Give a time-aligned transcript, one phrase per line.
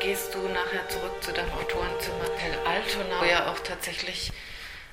[0.00, 4.32] kommst du nachher zurück zu deinem Autorenzimmer Hotel Altona, wo ja auch tatsächlich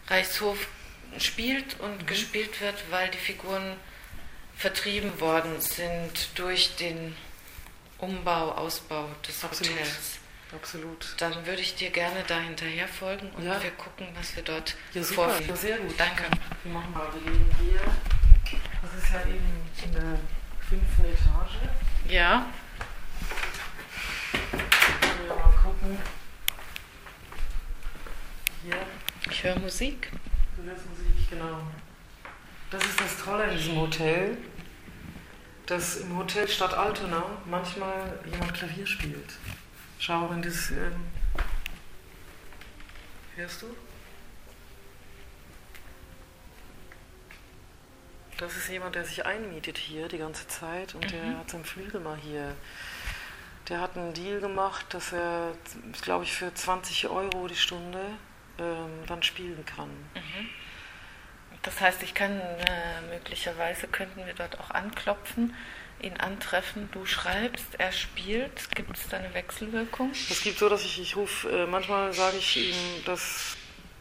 [0.08, 0.68] Reichshof
[1.18, 2.06] spielt und mhm.
[2.06, 3.78] gespielt wird, weil die Figuren
[4.56, 7.16] vertrieben worden sind durch den
[8.00, 9.74] Umbau, Ausbau des Absolut.
[9.74, 10.20] Hotels.
[10.54, 11.16] Absolut.
[11.18, 13.62] Dann würde ich dir gerne da hinterher folgen und ja.
[13.62, 15.26] wir gucken, was wir dort ja, super.
[15.26, 15.50] vorfinden.
[15.50, 15.96] Ja, sehr gut.
[15.98, 16.24] Danke.
[16.64, 17.82] Wir machen mal, wir gehen hier.
[18.82, 20.20] Das ist ja eben in der
[20.70, 21.58] fünften Etage.
[22.08, 22.48] Ja.
[25.28, 25.98] Wir mal gucken.
[28.64, 28.78] Hier.
[29.38, 30.12] Ich höre Musik.
[30.56, 31.60] Du hörst Musik, genau.
[32.72, 34.36] Das ist das Tolle in diesem Hotel,
[35.68, 39.34] dass im Hotel Stadt Altona manchmal jemand Klavier spielt.
[40.00, 40.72] Schau in das.
[40.72, 41.06] Ähm,
[43.36, 43.68] hörst du?
[48.40, 51.10] Das ist jemand, der sich einmietet hier die ganze Zeit und mhm.
[51.12, 52.56] der hat seinen Flügel mal hier.
[53.70, 55.52] Der hat einen Deal gemacht, dass er,
[56.02, 58.18] glaube ich, für 20 Euro die Stunde
[58.60, 59.90] ähm, dann spielen kann.
[59.90, 60.50] Mhm.
[61.64, 65.54] Das heißt, ich kann äh, möglicherweise könnten wir dort auch anklopfen,
[66.02, 66.90] ihn antreffen.
[66.92, 68.74] Du schreibst, er spielt.
[68.76, 70.12] Gibt es da eine Wechselwirkung?
[70.12, 73.58] Es gibt so, dass ich, ich rufe, äh, manchmal sage ich ihm, dass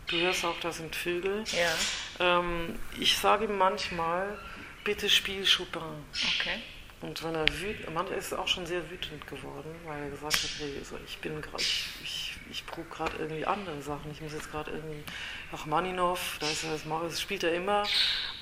[0.07, 1.45] du hörst auch, da sind Vögel.
[1.53, 2.39] Ja.
[2.39, 4.39] Ähm, ich sage ihm manchmal,
[4.85, 5.83] bitte spiel Chopin.
[6.13, 6.61] Okay.
[7.02, 10.50] Und wenn er wütend, manchmal ist auch schon sehr wütend geworden, weil er gesagt hat,
[10.58, 14.11] hey, also ich bin gerade, ich, ich ich probe gerade irgendwie andere Sachen.
[14.11, 15.02] Ich muss jetzt gerade irgendwie
[15.52, 17.84] Rachmaninov, da ist er, das spielt er immer,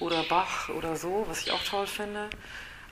[0.01, 2.31] oder Bach oder so, was ich auch toll finde.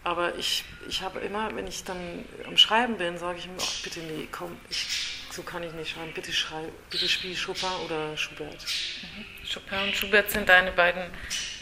[0.05, 3.83] Aber ich, ich habe immer, wenn ich dann am Schreiben bin, sage ich mir, ach
[3.85, 4.87] bitte nee, komm, ich,
[5.31, 6.13] so kann ich nicht schreiben.
[6.13, 8.67] Bitte schreib, bitte spiel Chopin oder Schubert.
[9.03, 9.25] Mhm.
[9.53, 11.05] Chopin und Schubert sind deine beiden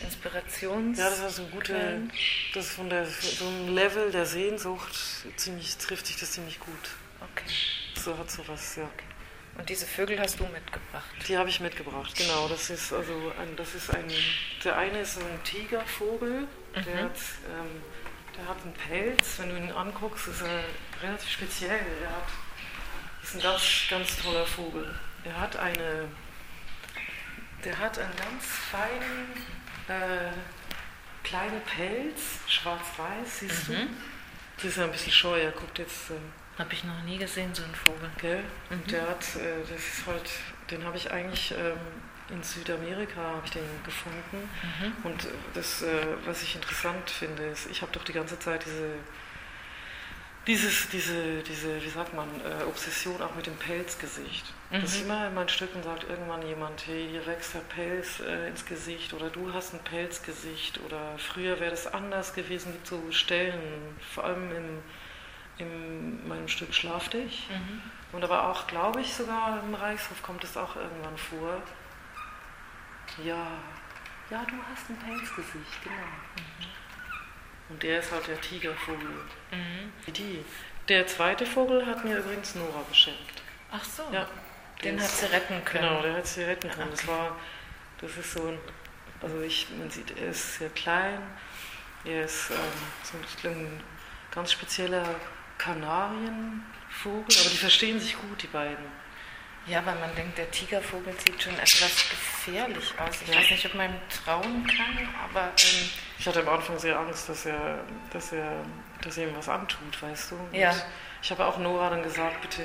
[0.02, 0.98] Inspirations.
[0.98, 2.02] Ja, das ist so gute,
[2.54, 4.94] das ist von der, so einem Level der Sehnsucht
[5.36, 6.90] ziemlich, trifft sich das ziemlich gut.
[7.20, 7.52] Okay.
[8.02, 8.84] So hat sowas, ja.
[8.84, 9.04] Okay.
[9.58, 11.10] Und diese Vögel hast du mitgebracht?
[11.28, 12.48] Die habe ich mitgebracht, genau.
[12.48, 14.06] Das ist also ein, das ist ein,
[14.64, 16.46] der eine ist ein Tigervogel, mhm.
[16.74, 17.82] der, hat, ähm,
[18.38, 19.38] der hat einen Pelz.
[19.38, 20.64] Wenn du ihn anguckst, ist er
[21.02, 21.80] relativ speziell.
[22.02, 22.28] Er hat,
[23.22, 24.94] ist ein ganz, ganz toller Vogel.
[25.24, 26.08] Er hat eine,
[27.62, 29.28] der hat einen ganz feinen,
[29.90, 30.32] äh,
[31.22, 33.74] kleinen Pelz, schwarz-weiß, siehst mhm.
[33.74, 33.88] du?
[34.56, 36.10] Das ist ein bisschen scheu, er guckt jetzt.
[36.10, 36.14] Äh,
[36.58, 38.10] habe ich noch nie gesehen, so einen Vogel.
[38.20, 38.44] Gell?
[38.68, 38.90] Und mhm.
[38.90, 40.30] der hat, äh, das ist halt,
[40.70, 41.78] den habe ich eigentlich ähm,
[42.30, 44.48] in Südamerika habe ich den gefunden.
[44.62, 44.92] Mhm.
[45.04, 48.94] Und das, äh, was ich interessant finde, ist, ich habe doch die ganze Zeit diese,
[50.46, 54.52] dieses, diese, diese, wie sagt man, äh, Obsession auch mit dem Pelzgesicht.
[54.70, 54.80] Mhm.
[54.80, 58.48] Das ist immer in meinen Stücken sagt irgendwann jemand, hey, hier wächst der Pelz äh,
[58.48, 63.00] ins Gesicht oder du hast ein Pelzgesicht oder früher wäre das anders gewesen, gibt so
[63.10, 63.60] Stellen,
[64.14, 64.82] vor allem im
[65.60, 67.48] in meinem Stück Schlaf dich.
[67.50, 67.82] Mhm.
[68.12, 71.62] Und aber auch, glaube ich, sogar im Reichshof kommt es auch irgendwann vor.
[73.22, 73.46] Ja,
[74.30, 75.96] ja, du hast ein Pelzgesicht, genau.
[75.96, 76.66] Mhm.
[77.70, 79.08] Und der ist halt der Tigervogel.
[79.52, 80.12] Mhm.
[80.12, 80.44] Die.
[80.88, 83.42] Der zweite Vogel hat mir übrigens Nora geschenkt.
[83.70, 84.02] Ach so.
[84.12, 84.28] Ja.
[84.82, 85.88] Den hat sie retten können.
[85.88, 86.88] Genau, der hat sie retten können.
[86.88, 86.90] Okay.
[86.96, 87.36] Das war,
[88.00, 88.58] das ist so ein,
[89.22, 91.18] also ich, man sieht, er ist sehr klein,
[92.04, 93.80] er ist ähm, so ein
[94.30, 95.14] ganz spezieller
[95.58, 96.62] Kanarienvogel,
[97.12, 98.86] aber die verstehen sich gut, die beiden.
[99.66, 103.22] Ja, weil man denkt, der Tigervogel sieht schon etwas gefährlich aus.
[103.22, 103.40] Ich ja.
[103.40, 105.48] weiß nicht, ob man ihm trauen kann, aber.
[105.48, 108.64] Ähm, ich hatte am Anfang sehr Angst, dass er, dass er,
[109.02, 110.36] dass er ihm was antut, weißt du?
[110.36, 110.74] Und ja.
[111.22, 112.62] Ich habe auch Nora dann gesagt, bitte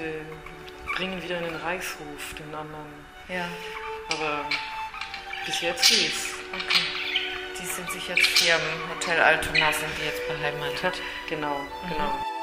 [0.96, 3.06] bring ihn wieder in den Reichshof, den anderen.
[3.28, 3.48] Ja.
[4.12, 4.46] Aber
[5.46, 6.36] bis jetzt geht's.
[6.54, 7.06] Okay.
[7.60, 11.02] Die sind sich jetzt hier im Hotel Altona, sind die jetzt beheimatet.
[11.30, 11.90] Genau, mhm.
[11.90, 12.35] genau.